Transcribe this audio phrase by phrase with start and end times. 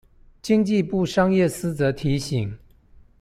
[0.41, 2.57] 經濟部商業司則提醒